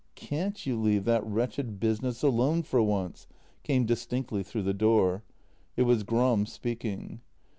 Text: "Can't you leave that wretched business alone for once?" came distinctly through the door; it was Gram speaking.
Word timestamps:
"Can't 0.15 0.65
you 0.65 0.81
leave 0.81 1.05
that 1.05 1.23
wretched 1.23 1.79
business 1.79 2.23
alone 2.23 2.63
for 2.63 2.81
once?" 2.81 3.27
came 3.61 3.85
distinctly 3.85 4.41
through 4.41 4.63
the 4.63 4.73
door; 4.73 5.21
it 5.77 5.83
was 5.83 6.01
Gram 6.01 6.47
speaking. 6.47 7.21